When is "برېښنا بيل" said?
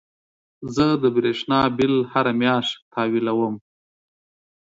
1.17-1.95